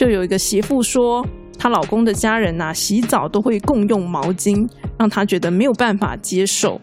[0.00, 1.22] 就有一个媳妇说，
[1.58, 4.66] 她老公的家人呐，洗澡都会共用毛巾，
[4.98, 6.80] 让她觉得没有办法接受。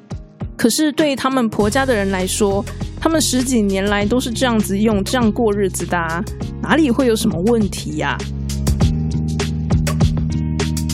[0.55, 2.63] 可是对他们婆家的人来说，
[3.01, 5.97] 他们十几年来都是这样子用、这样过日子的，
[6.61, 8.15] 哪里会有什么问题呀？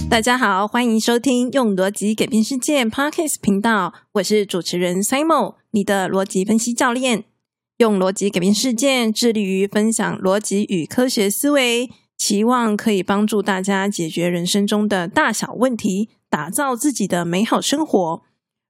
[0.09, 7.25] 大家好，欢迎收听《用逻辑改变世界》Podcast 频道，我是主持人 Simon，你的逻辑分析教练。
[7.79, 11.89] 用逻辑改变世界，致力于分享逻辑与科学思维，
[12.25, 18.21] 希望可以帮助大家解决人生中的大小问题，打造自己的美好生活。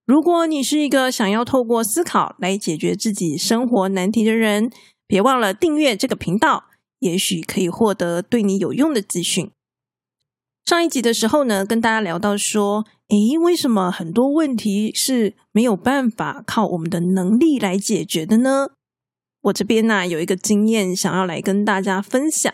[0.07, 4.71] 如果你是一个想要透过思考来解决自己生活难题的人，
[5.05, 6.63] 别忘了订阅这个频道，
[6.97, 9.51] 也许可以获得对你有用的资讯。
[10.65, 18.69] 上一集的时候呢，跟大家聊到说，诶，为什么很多问题是没有办法靠我们的能力来解决的呢？
[19.41, 22.51] 我这边呢有一个经验想要来跟大家分享。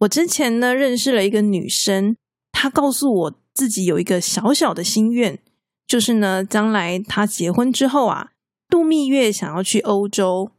[0.00, 2.16] 我之前呢认识了一个女生，
[2.52, 5.38] 她告诉我自己有一个小小的心愿，
[5.86, 8.30] 就是呢将来她结婚之后啊，
[8.68, 10.52] 度蜜月想要去欧洲。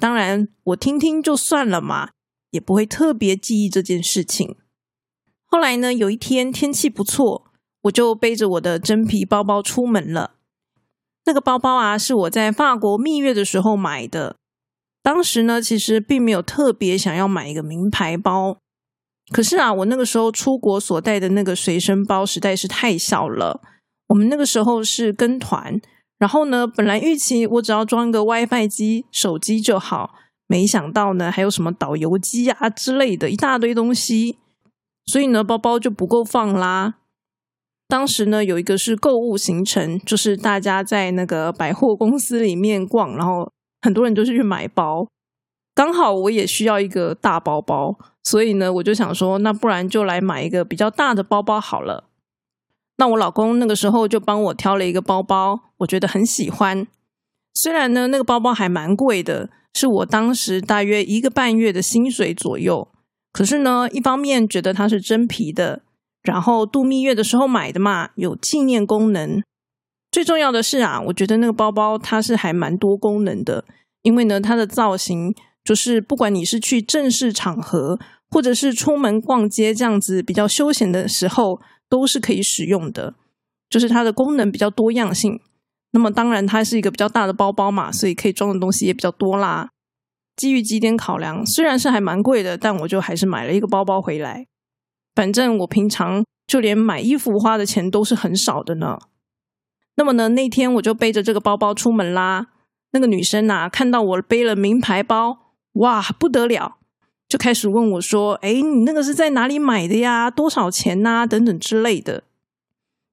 [0.00, 2.10] 当然我听听就算了嘛，
[2.50, 4.56] 也不会特别记忆这件事情。
[5.44, 10.36] 后来呢，有一天天气不错，我就背着我的真皮包包出门了。
[11.26, 14.36] 那个包包啊，是我在法国蜜月的时候买的。
[15.02, 18.58] 当时呢，其实并没有特别想要买一个名牌包。
[19.32, 23.60] 可是啊，我那个时候出国所带的那个随身包实在是太小了。
[24.08, 25.80] 我们那个时候是跟团，
[26.18, 30.14] 然后呢，本来预期我只要装一个 WiFi 机、手机就好，
[30.46, 34.38] 没想到呢，还有什么导游机啊之类的一大堆东西。
[35.06, 36.96] 所以呢，包包就不够放啦。
[37.88, 43.50] 当时呢，有一个是购物行程，就是大家在那个百货公司里面逛，然后
[43.82, 45.06] 很多人就是去买包。
[45.74, 52.04] 刚好我也需要一个大包包，所以呢，我就想说，那不然就来买一个比较大的包包好了。
[52.98, 56.86] 那我老公那个时候就帮我挑了一个包包，我觉得很喜欢。
[57.54, 62.88] 虽然呢，那个包包还蛮贵的，是我当时大约一个半月的薪水左右。
[63.32, 65.80] 可是呢，一方面觉得它是真皮的，
[66.22, 69.42] 然后度蜜月的时候买的嘛，有纪念功能。
[70.12, 73.64] 最重要的是啊，我觉得那个包包它是还蛮多功能的，
[74.02, 75.34] 因为呢，它的造型
[75.64, 77.98] 就是不管你是去正式场合，
[78.30, 81.58] 或者是出门逛街这样子比较休闲的时候，
[81.88, 83.14] 都是可以使用的。
[83.70, 85.40] 就是它的功能比较多样性。
[85.92, 89.70] 那么当然，它是一个比较大的包包嘛，所以可以装的东西也比较多啦。
[90.36, 94.46] 基于几点考量，虽然是还蛮贵的，但我就还是买了一个包包回来。
[95.14, 98.98] 反正我平常就连买衣服花的钱都是很少的呢。
[99.96, 102.48] 那么呢，那天我就背着这个包包出门啦。
[102.92, 106.76] 那个女生呐，看到我背了名牌包，哇，不得了，
[107.28, 110.30] 就开始问我说：“哎，你那个是在哪里买的呀？
[110.30, 111.26] 多少钱呐？
[111.26, 112.24] 等等之类的。”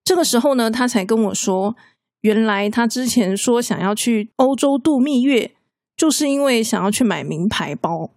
[0.04, 1.76] 这个时候呢，她才跟我说，
[2.22, 5.56] 原来她之前说想要去欧洲度蜜月。
[6.00, 8.12] 就是因为想要去买名牌包，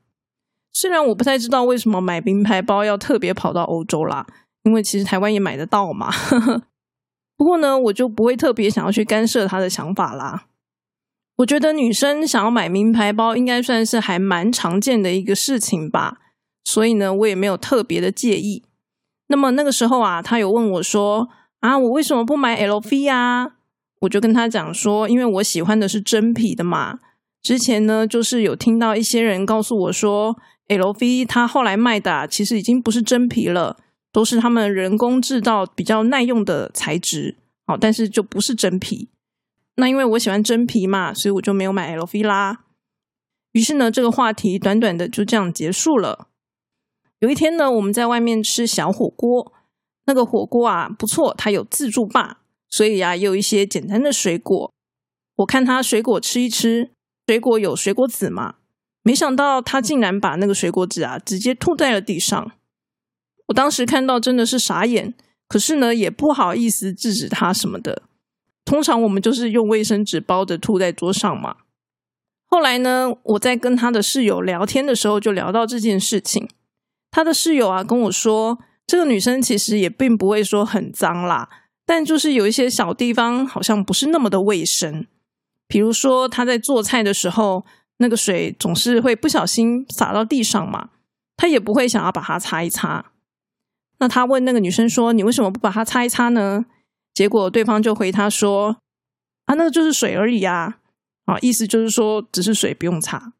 [0.72, 4.24] 虽然我不太知道为什么买名牌包要特别跑到欧洲啦，
[4.62, 6.08] 因为其实台湾也买得到嘛。
[6.08, 6.62] 呵呵
[7.42, 10.44] 不过呢，我就不会特别想要去干涉他的想法啦。
[11.38, 16.18] 我觉得女生想要买名牌包，应该算是还蛮常见的一个事情吧，
[16.62, 18.62] 所以呢，我也没有特别的介意。
[19.26, 23.54] 那么那个时候啊，他有问我说：“啊，我为什么不买 LV 啊？”
[24.02, 27.00] 我就跟他讲说：“因为我喜欢的是真皮的嘛。”
[27.42, 30.38] 之前呢，就是有听到一些人告诉我说
[30.68, 33.78] ，LV 它后来卖的其实已经不是真皮了，
[34.12, 39.08] 都是他们人工制造比较耐用的材质，好，但是就不是真皮。
[39.76, 42.64] 那因为我喜欢真皮嘛，所以我就没有买 LV 啦。
[43.52, 46.28] 于是呢，这个话题短短的就这样结束了。
[47.20, 49.52] 有一天呢，我们在外面吃小火锅，
[50.06, 54.72] 那个火锅啊不错，它有自助吧，所以啊也有一些简单的水果。
[55.36, 56.90] 我看他水果吃一吃。
[57.26, 58.56] 水果有水果籽嘛？
[59.02, 62.52] 没想到他竟然把那个水果籽啊直接吐在了地上。
[63.46, 65.14] 我当时看到真的是傻眼，
[65.48, 68.02] 可是呢也不好意思制止他什么的。
[68.64, 71.56] 通常我们就是用卫生纸包着吐在桌上嘛。
[72.46, 76.48] 后来呢，我在跟他的室友聊天的时候，就聊到这件事情。
[77.10, 81.48] 他的室友啊跟我说，这个女生其实也并不会说很脏啦，
[81.84, 85.06] 但就是有一些小地方好像不是那么的卫生。
[85.66, 87.64] 比如说，他在做菜的时候，
[87.96, 90.90] 那个水总是会不小心洒到地上嘛，
[91.36, 93.11] 他也不会想要把它擦一擦。
[94.02, 96.66] 那他问那个女生说：“你为什么不把它擦一擦呢？”
[97.14, 98.78] 结果对方就回他说
[99.46, 100.78] ：“啊，那个就是水而已啊，
[101.26, 103.34] 啊，意思就是说只是水，不用擦。”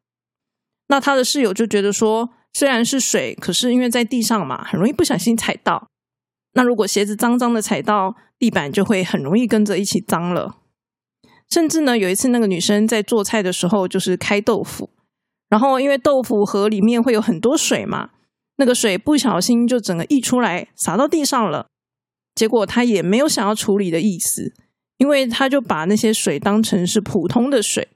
[0.87, 5.89] 那他的室友就觉得说：“虽然是水，可是因为在地上嘛，很容易不小心踩到。
[6.53, 10.55] 那如果鞋子脏脏的踩到地板，就会很容易跟着一起脏了。
[11.49, 14.91] 甚至呢，有一次那个女生在做菜的时候，就是开豆腐，
[15.49, 18.11] 然后因为豆腐盒里面会有很多水嘛，
[18.57, 21.67] 那个水不小心就整个溢出来，洒到地上了。
[22.35, 24.53] 结果他也没有想要处理的意思，
[24.97, 27.89] 因为他就把那些水当成是普通的水。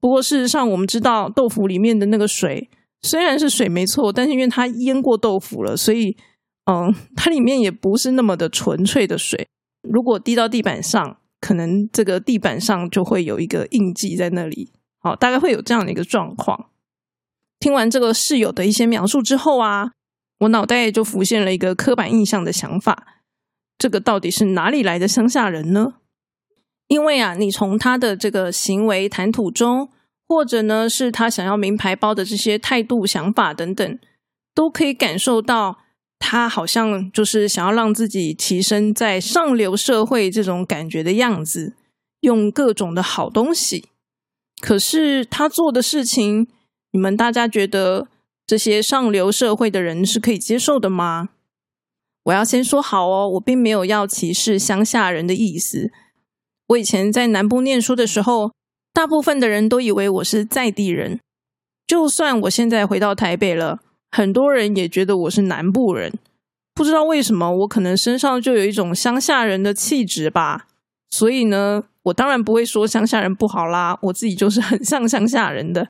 [0.00, 2.68] 不过事实上，我们知道豆腐里面的那个水。
[3.02, 6.16] 虽然是水没错，但是因为它腌过豆腐了，所以
[6.70, 9.48] 嗯，它里面也不是那么的纯粹的水。
[9.82, 14.72] 如果滴到地板上，可能这个地板上就会有一个印记在那里。
[15.00, 16.70] 好，大概会有这样的一个状况。
[17.62, 19.92] 听完这个室友的一些描述之后啊，
[20.40, 23.22] 我脑袋就浮现了一个刻板印象的想法：
[23.78, 25.94] 这个到底是哪里来的乡下人呢？
[26.88, 29.88] 因为啊，你从他的这个行为谈吐中。
[30.28, 33.98] 或者呢，是他想要名牌包的这些态度、想法等等，
[34.54, 35.80] 都可以感受到
[36.18, 41.74] 他好像就是想要让自己提升在上流社会这种感觉的样子，
[42.20, 43.90] 用各种的好东西。
[44.62, 46.48] 可是他做的事情，
[46.92, 48.08] 你们大家觉得
[48.46, 51.30] 这些上流社会的人是可以接受的吗？
[52.24, 55.90] 我要先说好哦，我并没有要歧视乡下人的意思。
[56.68, 58.52] 我以前在南部念书的时候。
[58.94, 61.18] 大部分的人都以为我是在地人，
[61.86, 63.80] 就算我现在回到台北了，
[64.10, 66.12] 很多人也觉得我是南部人。
[66.74, 70.66] 不知道为什么，我可能身上就有一种乡下人的气质吧。
[71.08, 75.88] 所以呢，我当然不会说乡下人不好啦，我自己就是很像乡下人的。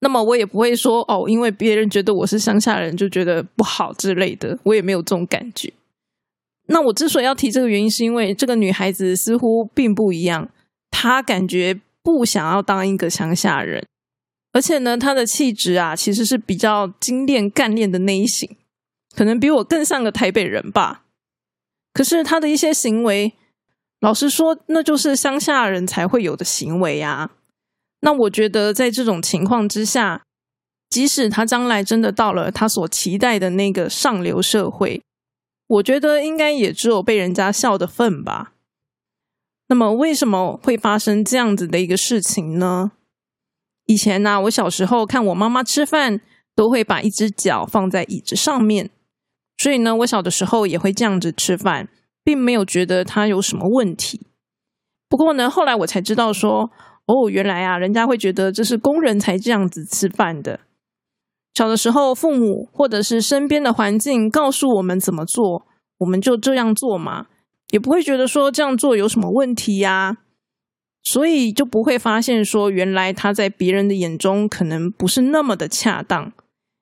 [0.00, 5.72] 那么我也不会说哦，因为别人觉得我是乡下人就觉得不好之类的，我也没有这种感觉。
[6.66, 10.48] 那我之所以要提这个原因，是因为这个女孩子似乎并不一样，
[10.90, 11.80] 她感觉。
[12.00, 13.84] 不想要当一个乡下人，
[14.52, 18.56] 而且呢，她的气质啊，其实是比较精炼干练的那一型，
[19.14, 21.04] 可能比我更像个台北人吧。
[21.92, 23.34] 可是她的一些行为，
[24.00, 27.32] 老实说，那就是乡下人才会有的行为啊。
[28.00, 30.22] 那我觉得，在这种情况之下，
[30.88, 35.02] 即使他将来真的到了他所期待的那个上流社会，
[35.66, 38.52] 我觉得应该也只有被人家笑的份吧。
[39.68, 42.92] 那么为什么会发生这样子的一个事情呢？
[43.84, 46.20] 以前呢，我小时候看我妈妈吃饭，
[46.54, 48.90] 都会把一只脚放在椅子上面，
[49.58, 51.88] 所以呢，我小的时候也会这样子吃饭，
[52.22, 54.26] 并没有觉得它有什么问题。
[55.08, 56.70] 不过呢，后来我才知道说，
[57.08, 60.60] 哦，原来啊，人家会觉得这是工人才这样子吃饭的。
[61.54, 65.66] 小的时候，父母或者是身边的环境告诉我们怎么做，
[65.98, 67.26] 我们就这样做嘛。
[67.70, 70.18] 也不会觉得说这样做有什么问题呀，
[71.02, 76.32] 所以就不会发现说原来他在别人的眼中可能不是那么的恰当，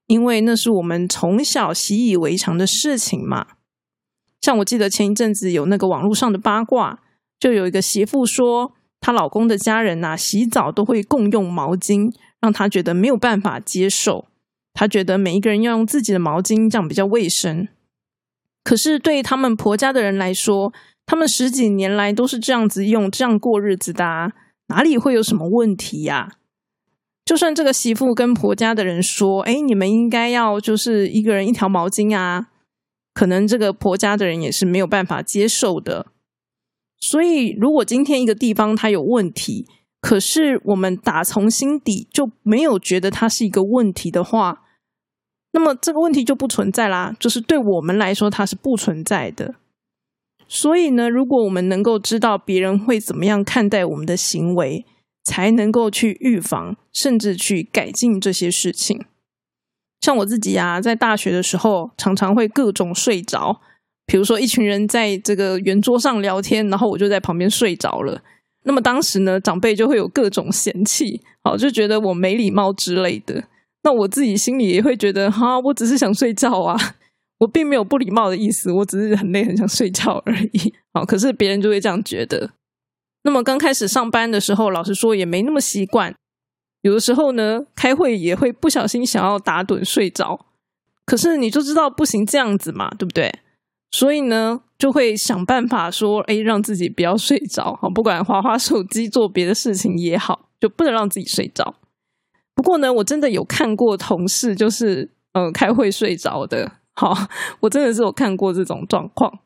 [0.08, 3.46] 因为那是我们从小习以为常的事情嘛。
[4.40, 7.00] 像我记得前一阵子有那个网络上的八卦，
[7.40, 8.72] 就有一个媳妇说
[9.06, 14.26] 她老公的家人呐洗澡都会共用毛巾，让她觉得没有办法接受，
[14.74, 17.68] 她觉得每一个人要用自己的毛巾，这样比较卫生。
[18.64, 20.72] 可是对于他们婆家的人来说，
[21.06, 24.32] 他们十几年来都是这样子用、这样过日子的，
[24.66, 26.32] 哪里会有什么问题呀？
[27.24, 32.48] 就算这个媳妇跟婆家的人说：“哎，你们应该要就是一个人一条毛巾啊。”
[33.14, 36.06] 可能这个婆家的人也是没有办法接受的。
[37.08, 39.64] 所以，如果今天一个地方它有问题，
[40.00, 44.64] 可是我们打从心底就没有觉得它是一个问题的话，
[45.52, 49.54] 那么这个问题就不存在啦，就是对我们来说它是不存在的。
[50.48, 54.84] 所以呢，如果我们能够知道别人会怎么样看待我们的行为，
[55.22, 59.04] 才能够去预防，甚至去改进这些事情。
[60.00, 63.60] 像我自己啊，在大学的时候，常常会各种睡着。
[64.06, 68.22] 比如说，一群人在这个圆桌上聊天，然后我就在旁边睡着了。
[68.62, 73.44] 那么当时呢，长辈就会有各种嫌弃，好就觉得我没礼貌之类的。
[73.82, 76.76] 那我自己心里也会觉得，哈，我只是想睡觉啊，
[77.38, 80.72] 我并没有不礼貌的意思，我只是很累，很想睡觉而已。
[80.92, 82.50] 好，可是别人就会这样觉得。
[83.22, 86.14] 那么刚开始上班的时候，老实说也没那么习惯，
[86.82, 90.46] 有的时候呢，开会也会不小心想要打盹睡着。
[91.04, 93.32] 可是你就知道不行这样子嘛，对不对？
[93.90, 97.78] 所以呢，就会想办法说，哎，让自己不要睡着。
[97.80, 101.76] 好，不管划划手机、做别的事情也好，就不能让自己睡着。
[102.54, 107.14] 不过呢，我真的有看过同事就是呃开会睡着的，好，
[107.60, 109.38] 我真的是有看过这种状况。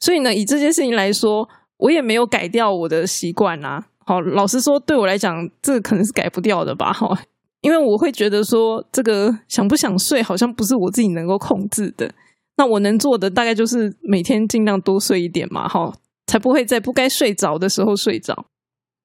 [0.00, 3.86] 所以呢，以这件事情来说，我也没有改掉我的习惯啊。
[4.04, 6.92] 好，老实说，对我来讲，这可能是改不掉的吧。
[6.92, 7.16] 哈，
[7.60, 12.12] 因为我会觉得说，这个想不想睡好像不是我自己能够控制的。
[12.56, 15.94] 那我能做的大概就是每天尽量多睡一点嘛，哈，
[16.26, 18.46] 才不会在不该睡着的时候睡着。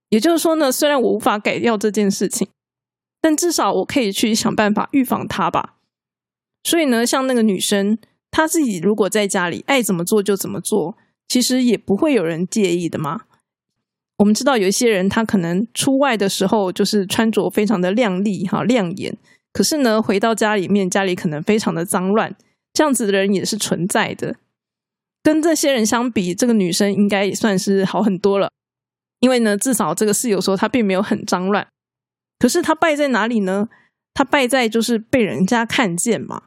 [0.10, 2.48] 也就是说呢，虽然我无法改掉这件事情，
[3.22, 5.75] 但至少我可以去想办法预防它吧。
[6.63, 7.98] 所以呢，像那个女生，
[8.32, 13.22] 她自己如果在家里爱怎么做就怎么做，其实也不会有人介意的嘛。
[14.18, 19.16] 我们知道有一些人，他可能出外的时候就是穿着非常的靓丽哈亮眼，
[19.54, 22.36] 可是呢，回到家里面，家里可能非常的脏乱。
[22.77, 24.36] 这样子的人也是存在的，
[25.24, 28.51] 跟这些人相比，这个女生应该也算是好很多了。
[29.19, 31.65] 因为呢，至少这个室友说她并没有很脏乱。
[32.38, 33.67] 可是她败在哪里呢？
[34.13, 36.43] 她败在就是被人家看见嘛。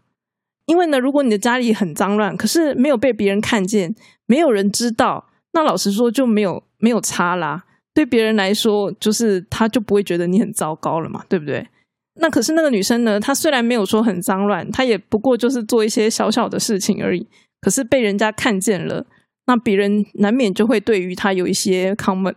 [0.67, 3.97] 因为呢，如果你的家里很脏乱，可是没有被别人看见，
[4.27, 7.65] 没有人知道，那老实说就没有没有差啦。
[7.93, 11.67] 对别人来说，就是他就不会觉得你很糟糕了嘛，对不对？
[12.15, 13.21] 那可是那个女生呢？
[13.21, 17.27] 她虽然没有说很脏乱，她也不过就是做一些小小的事情而已。
[17.61, 19.07] 可是被人家看见了，
[19.47, 22.37] 那别人难免就会对于她有一些 comment。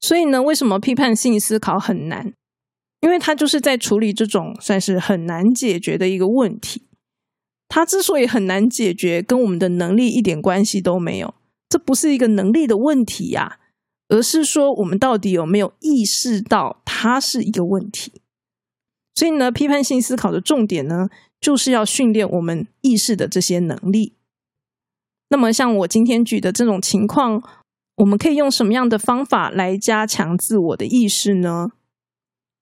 [0.00, 2.32] 所以呢，为什么批判性思考很难？
[3.00, 6.82] 因为他就是在处理这种算是很难解决的一个问题。
[7.68, 11.34] 他之所以很难解决，跟我们的能力一点关系都没有。
[11.68, 13.58] 这不是一个能力的问题呀，
[14.08, 18.21] 而是说我们到底有没有意识到它是一个问题。
[19.14, 21.08] 所以呢，批判性思考的重点呢，
[21.40, 24.14] 就是要训练我们意识的这些能力。
[25.28, 27.42] 那么，像我今天举的这种情况，
[27.96, 31.68] 我们可以用什么样的方法来加强自我的意识呢？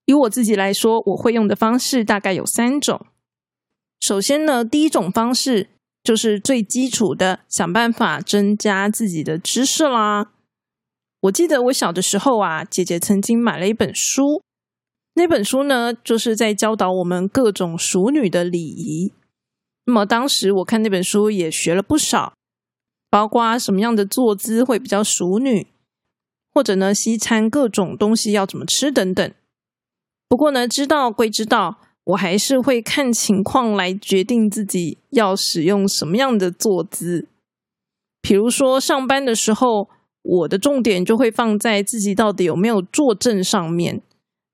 [0.05, 3.05] 以我自己来说，我会用的方式大概有三种。
[3.99, 5.69] 首先呢，第一种方式
[6.03, 10.31] 就是最基础的，想办法增加自己的知识啦。
[11.21, 14.41] 我记得我小的时候啊，姐姐曾经买了一本书。
[15.21, 19.13] 那本书呢，就是在教导我们各种熟女的礼仪。
[19.85, 22.33] 那么当时我看那本书也学了不少，
[23.07, 25.67] 包括什么样的坐姿会比较熟女，
[26.51, 29.31] 或者呢西餐各种东西要怎么吃等等。
[30.27, 37.27] 不过呢，知道归知道，我还是会看情况来决定自己要使用什么样的坐姿。
[38.23, 39.87] 比如说上班的时候，
[40.23, 44.01] 我的重点就会放在自己到底有没有坐正上面。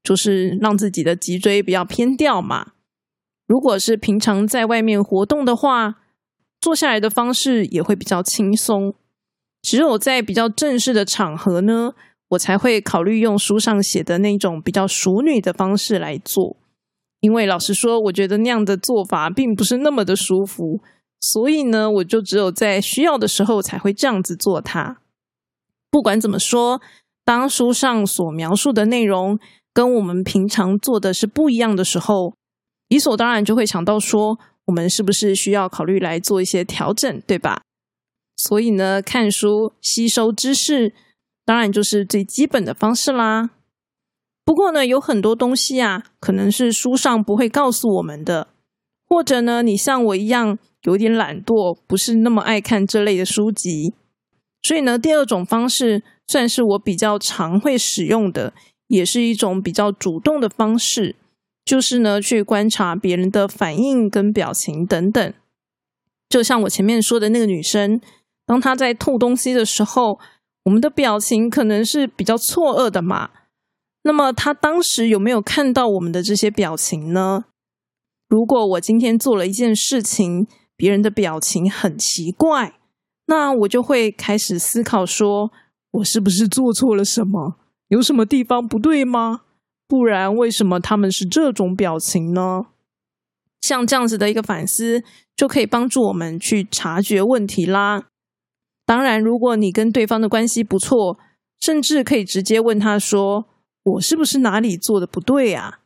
[0.07, 2.71] 就是让自己的脊椎比较偏掉嘛。
[3.45, 5.95] 如果是平常在外面活动的话，
[6.61, 8.93] 坐下来的方式也会比较轻松。
[9.61, 11.93] 只有在比较正式的场合呢，
[12.29, 16.55] 我才会考虑用书上写的那种比较淑女的方式来做。
[17.19, 20.79] 因为老实说，我觉得那样的做法并不是那么的舒服，
[21.19, 24.99] 所以呢，我就只有在需要的时候才会这样子做它。
[25.91, 26.79] 不管怎么说，
[27.25, 29.37] 当书上所描述的内容。
[29.77, 32.33] 跟我们平常做的是不一样的时候，
[32.87, 37.61] 理所当然就会想到说，我们是不是需要考虑来做一些调整，对吧？
[38.35, 40.95] 所以呢，看书吸收知识，
[41.45, 43.51] 当然就是最基本的方式啦。
[44.43, 48.47] 不过呢，有很多东西啊，可能是书上不会告诉我们的，
[49.07, 53.93] 或者呢，你像我一样有点懒惰，不是那么爱看这类的书籍。
[54.63, 58.55] 所以呢，第二种方式算是我比较常会使用的。
[58.87, 61.15] 也是一种比较主动的方式，
[61.63, 65.33] 就是呢，去观察别人的反应跟表情等等。
[66.29, 68.01] 就像我前面说的那个女生，
[68.45, 70.19] 当她在吐东西的时候，
[70.63, 73.29] 我们的表情可能是比较错愕的嘛。
[74.03, 77.45] 那么她当时有没有看到我们的这些表情呢？
[78.29, 82.73] 如果我今天做了一件事情，别人的表情很奇怪，
[83.27, 85.51] 那我就会开始思考，说
[85.91, 87.55] 我是不是做错了什么？
[87.87, 89.41] 有什么地方不对吗？
[89.87, 92.67] 不然为什么他们是这种表情呢？
[93.61, 95.03] 像这样子的一个反思，
[95.35, 98.05] 就可以帮助我们去察觉问题啦。
[98.85, 101.17] 当然，如果你跟对方的关系不错，
[101.59, 103.45] 甚至可以直接问他说
[103.83, 105.79] ：“我是不是哪里做的不对啊？”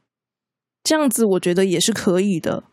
[0.83, 2.63] 这样子，我觉得也是可以的。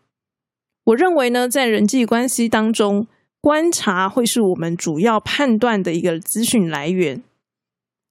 [0.85, 3.07] 我认为呢，在人际关系当中，
[3.39, 7.23] 观察会是我们主要判断的一个资讯来源。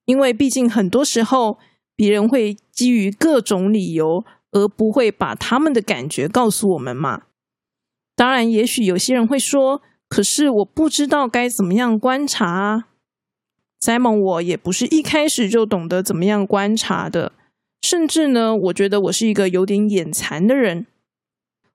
[0.08, 1.58] 因为毕竟很多时候，
[1.94, 7.24] 别人会基于各种理由，而不会把他们的感觉告诉我们嘛。
[8.16, 12.86] 当然，也许有些人会说：“可是我不知道该怎么样观察。”
[13.84, 17.32] Simon，我也不是一开始就懂得怎么样观察的，
[17.82, 20.86] 甚至呢，我觉得我是一个有点眼残的人。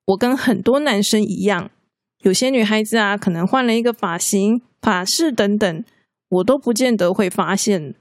[0.08, 1.70] 我跟很多男生一样，
[2.24, 5.86] 有些女孩子啊，可能换了一个发型、发饰等等，
[6.30, 7.94] 我都不见得会发现。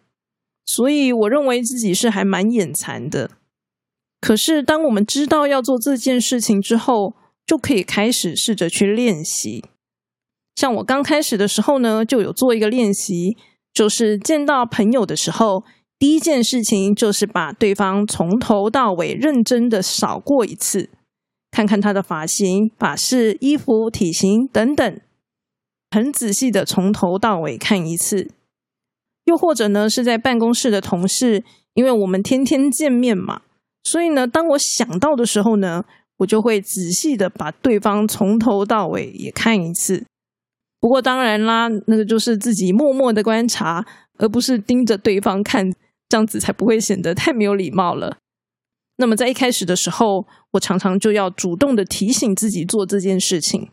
[0.65, 3.31] 所以我认为自己是还蛮眼馋的。
[4.21, 7.15] 可是当我们知道要做这件事情之后，
[7.45, 9.65] 就可以开始试着去练习。
[10.55, 13.37] 像我刚开始的时候呢，就有做一个练习，
[13.75, 15.65] 就是见到朋友的时候，
[15.99, 20.91] 第一件事情就是把对方从头到尾认真的扫过一次，
[21.51, 25.01] 看看他的发型、发饰、衣服、体型等等，
[25.91, 28.31] 很仔细的从头到尾看一次。
[29.25, 33.43] 又或者呢，是在办公室的同事，因为我们天天见面嘛，
[33.85, 35.85] 所以呢，当我想到的时候呢，
[36.19, 40.05] 我就会仔细的把对方从头到尾也看一次。
[40.81, 43.87] 不过当然啦，那个就是自己默默的观察，
[44.19, 45.73] 而不是盯着对方看，
[46.09, 48.17] 这样子才不会显得太没有礼貌了。
[48.97, 53.71] 那么在一开始的时候，我常常就要主动的提醒自己做这件事情。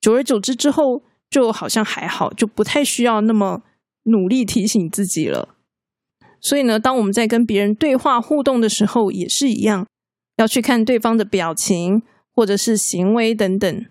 [0.00, 3.62] 久而久之之后，就好像还好，就不太需要那么
[4.04, 5.56] 努力提醒自己了。
[6.40, 9.86] 所以呢，当我们在跟别人对话互动的时候，也是一样，
[10.36, 12.02] 要去看对方的表情
[12.34, 13.86] 或者是行为等等。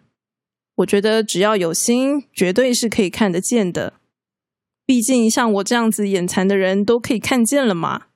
[0.78, 3.94] 我觉得只要有心，绝对是可以看得见的。
[4.86, 8.08] 毕竟像我这样子眼残的人都可以看见了嘛。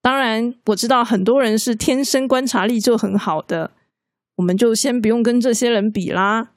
[0.00, 3.72] 当然，我知道很多人是天生观察力就很好的，
[4.36, 6.52] 我们就先不用跟这些人比啦。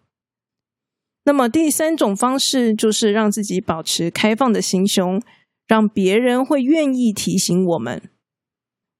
[1.29, 5.21] 那么第三种方式就是让自己保持开放的心胸，
[5.67, 8.01] 让别人会愿意提醒我们。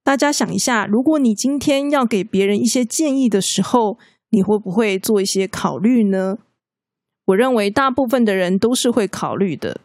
[0.04, 3.98] 大家想一下，如果你今天要给别人一些建议的时候，
[4.30, 6.38] 你会不会做一些考虑呢？
[7.24, 9.80] 我认为大部分的人都是会考虑的，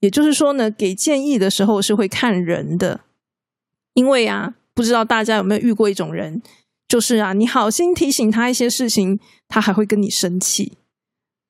[0.00, 3.00] 也就是说呢，给建议的时候是会看人的。
[3.94, 6.42] 因为啊，不知道大家有没有遇过一种人，
[6.86, 10.74] 就是啊，你好心提醒他一些事情，他还会跟你生气。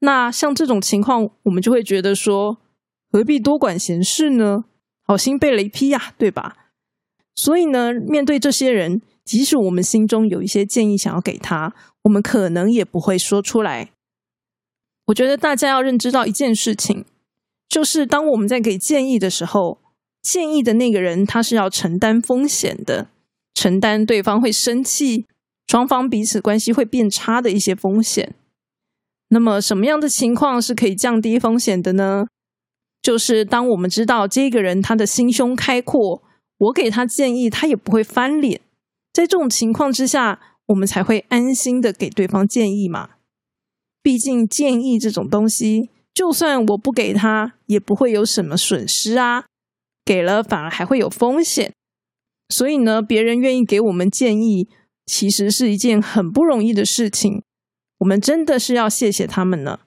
[0.01, 2.59] 那像这种情况，我们就会觉得说，
[3.11, 4.65] 何必多管闲事呢？
[5.05, 6.57] 好心被雷劈呀，对吧？
[7.35, 9.03] 所以呢，面对这些人。
[9.25, 13.91] 即使我们心中有一些建议想要给他，我们可能也不会说出来。
[15.07, 17.05] 我觉得大家要认知到一件事情，
[17.69, 19.81] 就是当我们在给建议的时候，
[20.23, 23.09] 建议的那个人他是要承担风险的，
[23.53, 25.27] 承担对方会生气、
[25.67, 28.37] 双方彼此关系会变差的一些风险。
[29.29, 32.27] 那么，什么样的情况是可以降低风险的呢？
[33.03, 36.23] 就是当我们知道这个人他的心胸开阔，
[36.59, 38.61] 我给他建议，他也不会翻脸。
[39.13, 43.11] 在这种情况之下，我们才会安心的给对方建议嘛。
[44.03, 49.47] 毕竟建议这种东西，就算我不给他，也不会有什么损失啊。
[50.05, 51.73] 给了反而还会有风险。
[52.49, 54.69] 所以呢，别人愿意给我们建议，
[55.05, 57.43] 其实是一件很不容易的事情。
[57.99, 59.81] 我们真的是要谢谢他们呢。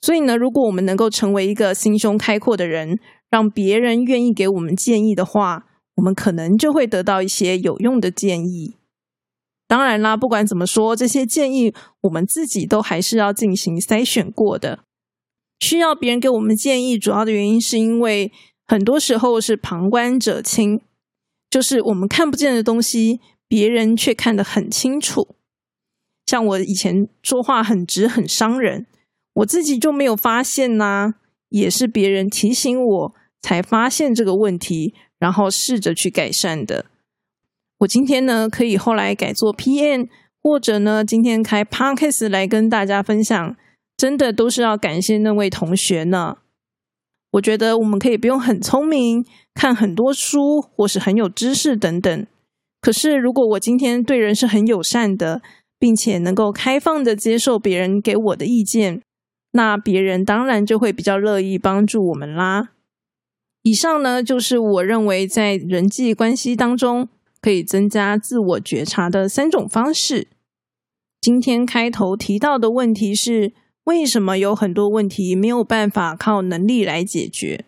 [0.00, 2.98] 所以呢，如果我们能够成为一个心胸开阔的人，
[3.30, 5.66] 让别人愿意给我们建议的话。
[5.96, 8.76] 我们可能就会得到一些有用的建议。
[9.68, 14.84] 当然啦，不管怎么说，这些建议我们自己都还是要进行筛选过的。
[15.58, 18.32] 需要别人给我们建议，主要的原因是因为
[18.66, 20.80] 很多时候是旁观者清，
[21.50, 25.36] 就是我们看不见的东西，别人却看得很清楚。
[26.30, 28.86] 像我以前说话很直很伤人，
[29.34, 31.14] 我自己就没有发现呐，
[31.48, 34.94] 也是别人提醒我才发现这个问题。
[35.18, 36.86] 然后试着去改善的。
[37.80, 40.08] 我今天呢，可以后来改做 PM，
[40.42, 43.54] 或者呢，今天开 Podcast 来跟大家分享，
[43.98, 46.38] 真的都是要感谢那位同学呢。
[47.32, 52.26] 我觉得我们可以不用很聪明，看很多书，或是很有知识等等。
[52.80, 55.42] 可是如果我今天对人是很友善的，
[55.80, 59.00] 并且能够开放的接受别人给我的意见，
[59.52, 62.72] 那别人当然就会比较乐意帮助我们啦。
[63.62, 67.08] 以上呢，就是我认为在人际关系当中
[67.40, 70.28] 可以增加自我觉察的三种方式。
[71.20, 73.52] 今天开头提到的问题是，
[73.84, 77.64] 为什么有很多问题没有办法靠能力来解决？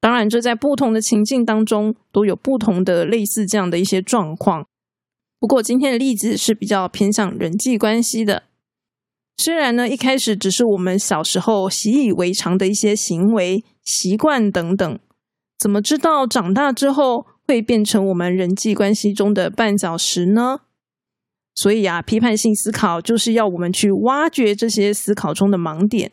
[0.00, 4.66] 当然，这在不同的情境当中都有不同的类似这样的一些状况。
[5.42, 8.44] 不过，今天的例子是比较偏向人际关系的。
[9.36, 13.64] 虽然呢，一开始只是我们小时候习以为常的一些行为。
[13.82, 15.00] 习惯等等，
[15.58, 20.60] 怎么知道长大之后会变成我们人际关系中的绊脚石呢？
[21.56, 26.12] 所以啊，批判性思考就是要我们去挖掘这些思考中的盲点。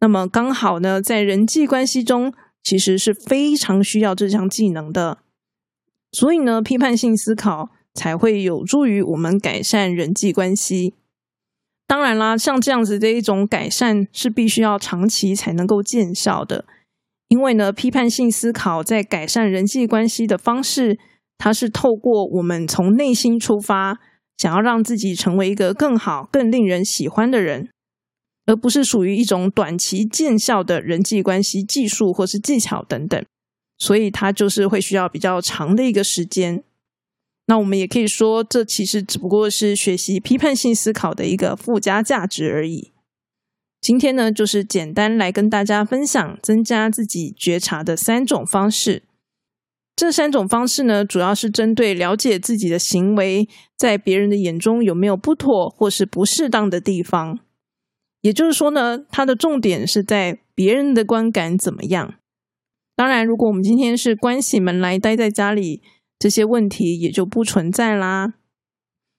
[0.00, 5.20] 那么刚好呢，在人际关系中，其实是非常需要这项技能的。
[6.12, 10.94] 所以呢，批判性思考才会有助于我们改善人际关系。
[11.86, 16.64] 当然啦，像这样子的一种改善是必须要长期才能够见效的。
[17.28, 20.98] 因为呢，批判性思考在改善人际关系的方式，
[21.36, 23.98] 它是透过我们从内心出发，
[24.36, 27.68] 想要让自己成为一个更好、更令人喜欢的人，
[28.46, 33.24] 而不是属于一种短期见效的人际关系技术或是技巧等等。
[33.78, 36.62] 所以它就是会需要比较长的一个时间。
[37.46, 42.92] 那我们也可以说，这其实只不过是学习批判性思考的一个附加价值而已。
[43.80, 49.02] 今天呢，就是简单来跟大家分享增加自己觉察的三种方式。
[49.94, 57.38] 这三种方式呢，主要是针对了解自己的行为在别人的眼中有没有不妥或是不适当的地方。
[58.22, 62.14] 也就是说呢，它的重点是在别人的观感怎么样。
[62.96, 65.82] 当然，如果我们今天是关起门来待在家里，
[66.24, 68.32] 这些问题也就不存在啦。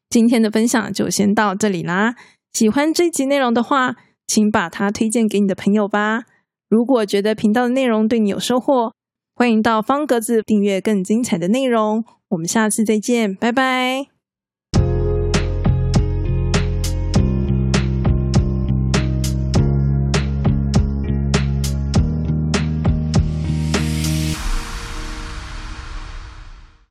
[0.10, 2.16] 今天的分享就先到这里啦。
[2.52, 6.24] 喜欢这集内容的话，请把它推荐给你的朋友吧。
[6.68, 8.92] 如果觉得频道的内容对你有收获，
[9.36, 12.04] 欢迎到方格子订阅更精彩的内容。
[12.30, 14.15] 我们下次再见，拜拜。